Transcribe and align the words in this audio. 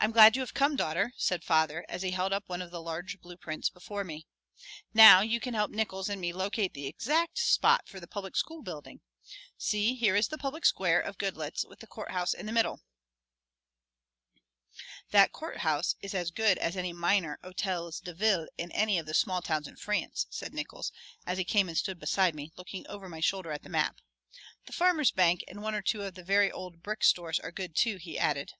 "I'm 0.00 0.10
glad 0.10 0.34
you 0.34 0.42
have 0.42 0.52
come, 0.52 0.74
daughter," 0.74 1.12
said 1.16 1.44
father, 1.44 1.86
as 1.88 2.02
he 2.02 2.10
held 2.10 2.32
up 2.32 2.42
one 2.48 2.60
of 2.60 2.72
the 2.72 2.82
large 2.82 3.20
blue 3.20 3.36
prints 3.36 3.68
before 3.70 4.02
me. 4.02 4.26
"Now 4.92 5.20
you 5.20 5.38
can 5.38 5.54
help 5.54 5.70
Nickols 5.70 6.08
and 6.08 6.20
me 6.20 6.32
locate 6.32 6.74
the 6.74 6.88
exact 6.88 7.38
spot 7.38 7.86
for 7.86 8.00
the 8.00 8.08
public 8.08 8.34
school 8.36 8.62
building. 8.62 9.00
See, 9.56 9.94
here 9.94 10.16
is 10.16 10.26
the 10.26 10.38
public 10.38 10.66
square 10.66 11.00
of 11.00 11.18
Goodloets, 11.18 11.64
with 11.64 11.78
the 11.78 11.86
courthouse 11.86 12.34
in 12.34 12.46
the 12.46 12.52
middle." 12.52 12.80
"That 15.12 15.30
courthouse 15.30 15.94
is 16.00 16.14
as 16.16 16.32
good 16.32 16.58
as 16.58 16.76
any 16.76 16.92
minor 16.92 17.38
hotels 17.44 18.00
de 18.00 18.14
ville 18.14 18.48
in 18.58 18.72
any 18.72 18.98
of 18.98 19.06
the 19.06 19.14
small 19.14 19.40
towns 19.40 19.68
in 19.68 19.76
France," 19.76 20.26
said 20.30 20.52
Nickols, 20.52 20.90
as 21.24 21.38
he 21.38 21.44
came 21.44 21.68
and 21.68 21.78
stood 21.78 22.00
beside 22.00 22.34
me, 22.34 22.50
looking 22.56 22.84
over 22.88 23.08
my 23.08 23.20
shoulder 23.20 23.52
at 23.52 23.62
the 23.62 23.68
map. 23.68 24.00
"The 24.66 24.72
Farmers' 24.72 25.12
Bank 25.12 25.44
and 25.46 25.62
one 25.62 25.76
or 25.76 25.82
two 25.82 26.02
of 26.02 26.14
the 26.14 26.24
very 26.24 26.50
old 26.50 26.82
brick 26.82 27.04
stores 27.04 27.38
are 27.38 27.52
good, 27.52 27.76
too," 27.76 27.98
he 27.98 28.18
added. 28.18 28.54